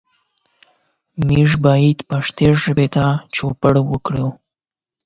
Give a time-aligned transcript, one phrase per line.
[1.27, 3.05] موږ باید پښتو ژبې ته
[3.35, 4.27] چوپړ وکړو.